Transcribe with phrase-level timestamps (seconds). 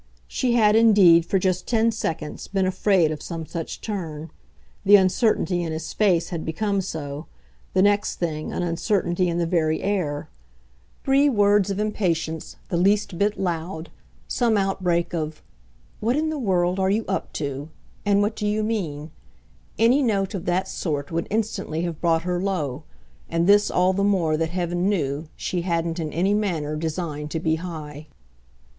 [0.27, 4.31] She had indeed, for just ten seconds, been afraid of some such turn:
[4.83, 7.27] the uncertainty in his face had become so,
[7.75, 10.27] the next thing, an uncertainty in the very air.
[11.03, 13.91] Three words of impatience the least bit loud,
[14.27, 15.43] some outbreak of
[15.99, 17.69] "What in the world are you 'up to',
[18.03, 19.11] and what do you mean?"
[19.77, 22.85] any note of that sort would instantly have brought her low
[23.29, 27.39] and this all the more that heaven knew she hadn't in any manner designed to
[27.39, 28.07] be high.